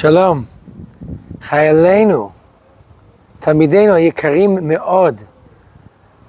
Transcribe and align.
שלום, 0.00 0.44
חיילינו, 1.42 2.30
תלמידינו 3.38 3.94
היקרים 3.94 4.58
מאוד, 4.62 5.22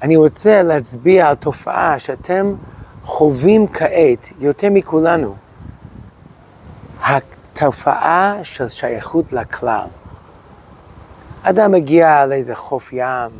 אני 0.01 0.15
רוצה 0.15 0.63
להצביע 0.63 1.27
על 1.27 1.35
תופעה 1.35 1.99
שאתם 1.99 2.53
חווים 3.03 3.67
כעת 3.67 4.31
יותר 4.39 4.67
מכולנו, 4.71 5.35
התופעה 7.03 8.35
של 8.43 8.67
שייכות 8.67 9.33
לכלל. 9.33 9.87
אדם 11.43 11.71
מגיע 11.71 12.25
לאיזה 12.25 12.55
חוף 12.55 12.93
ים, 12.93 13.31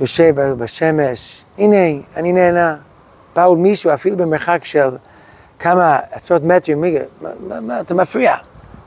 יושב 0.00 0.34
בשמש, 0.40 1.44
הנה, 1.58 2.02
אני 2.16 2.32
נהנה. 2.32 2.76
בא 3.36 3.46
עוד 3.46 3.58
מישהו, 3.58 3.94
אפילו 3.94 4.16
במרחק 4.16 4.64
של 4.64 4.96
כמה 5.58 5.98
עשרות 6.10 6.42
מטרים, 6.42 6.80
מה, 6.80 7.28
מה, 7.48 7.60
מה, 7.60 7.80
אתה 7.80 7.94
מפריע, 7.94 8.36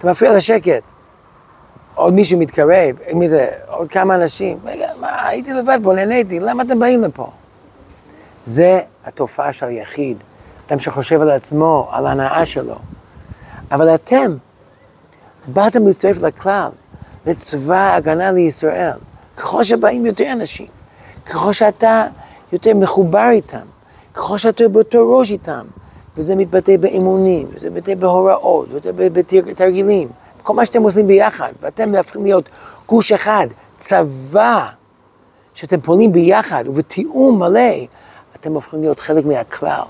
אתה 0.06 0.12
מפריע 0.12 0.34
לשקט. 0.34 0.84
עוד 1.96 2.14
מישהו 2.14 2.40
מתקרב, 2.40 2.96
מי 3.14 3.28
זה, 3.28 3.50
עוד 3.68 3.90
כמה 3.90 4.16
אנשים, 4.16 4.58
רגע, 4.64 4.88
מה, 5.00 5.28
הייתי 5.28 5.54
לבד 5.54 5.80
פה, 5.84 5.94
נהניתי, 5.94 6.40
למה 6.40 6.64
אתם 6.64 6.80
באים 6.80 7.02
לפה? 7.02 7.30
זה 8.46 8.80
התופעה 9.06 9.54
של 9.54 9.66
היחיד, 9.66 10.18
אדם 10.68 10.80
שחושב 10.80 11.22
על 11.22 11.32
עצמו, 11.32 11.90
על 11.92 12.08
ההנאה 12.08 12.46
שלו. 12.46 12.76
אבל 13.72 13.96
אתם 13.96 14.36
באתם 15.48 15.88
להצטרף 15.88 16.22
לכלל, 16.22 16.70
לצבא 17.26 17.78
ההגנה 17.78 18.32
לישראל. 18.32 18.98
ככל 19.38 19.64
שבאים 19.64 20.06
יותר 20.06 20.32
אנשים, 20.32 20.68
ככל 21.26 21.54
שאתה 21.54 22.08
יותר 22.54 22.72
מחובר 22.76 23.30
איתם, 23.30 23.66
ככל 24.14 24.38
שאתה 24.38 24.68
באותו 24.68 25.18
ראש 25.18 25.32
איתם, 25.32 25.66
וזה 26.18 26.36
מתבטא 26.36 26.78
באמונים, 26.78 27.48
וזה 27.54 27.70
מתבטא 27.70 27.96
בהוראות, 27.96 28.68
וזה 28.70 28.92
בתרגילים, 29.42 30.08
כל 30.44 30.54
מה 30.54 30.66
שאתם 30.66 30.82
עושים 30.82 31.08
ביחד, 31.08 31.52
ואתם 31.62 31.96
הופכים 31.96 32.24
להיות 32.24 32.50
גוש 32.88 33.12
אחד, 33.12 33.48
צבא, 33.78 34.66
שאתם 35.54 35.82
פועלים 35.82 36.12
ביחד 36.12 36.64
ובתיאום 36.68 37.40
מלא, 37.40 37.86
אתם 38.36 38.54
הופכים 38.54 38.82
להיות 38.82 39.00
חלק 39.00 39.26
מהכלל. 39.26 39.82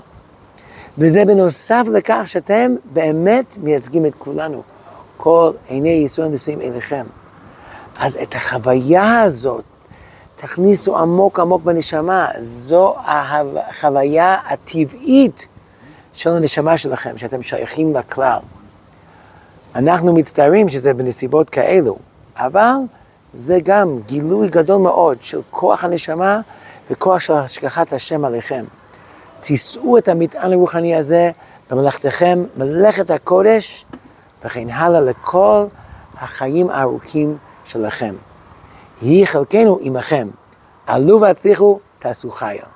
וזה 0.98 1.24
בנוסף 1.24 1.86
לכך 1.92 2.22
שאתם 2.26 2.74
באמת 2.92 3.58
מייצגים 3.62 4.06
את 4.06 4.14
כולנו. 4.14 4.62
כל 5.16 5.50
עיני 5.68 5.88
ישראל 5.88 6.28
נשואים 6.28 6.60
אליכם. 6.60 7.04
אז 7.98 8.18
את 8.22 8.34
החוויה 8.34 9.20
הזאת, 9.20 9.64
תכניסו 10.36 10.98
עמוק 10.98 11.40
עמוק 11.40 11.62
בנשמה, 11.62 12.28
זו 12.38 12.94
החוויה 13.04 14.36
הטבעית 14.48 15.48
של 16.16 16.30
הנשמה 16.30 16.78
שלכם, 16.78 17.18
שאתם 17.18 17.42
שייכים 17.42 17.96
לכלל. 17.96 18.38
אנחנו 19.74 20.12
מצטערים 20.12 20.68
שזה 20.68 20.94
בנסיבות 20.94 21.50
כאלו, 21.50 21.96
אבל 22.36 22.72
זה 23.32 23.58
גם 23.64 23.98
גילוי 24.06 24.48
גדול 24.48 24.82
מאוד 24.82 25.22
של 25.22 25.40
כוח 25.50 25.84
הנשמה 25.84 26.40
וכוח 26.90 27.20
של 27.20 27.32
השגחת 27.32 27.92
השם 27.92 28.24
עליכם. 28.24 28.64
תישאו 29.40 29.98
את 29.98 30.08
המטען 30.08 30.52
הרוחני 30.52 30.94
הזה 30.96 31.30
במלאכתכם, 31.70 32.44
מלאכת 32.56 33.10
הקודש, 33.10 33.84
וכן 34.44 34.70
הלאה 34.70 35.00
לכל 35.00 35.64
החיים 36.20 36.70
הארוכים 36.70 37.36
שלכם. 37.64 38.14
יהי 39.02 39.26
חלקנו 39.26 39.78
עמכם. 39.80 40.28
עלו 40.86 41.20
והצליחו, 41.20 41.78
תעשו 41.98 42.30
חיה. 42.30 42.66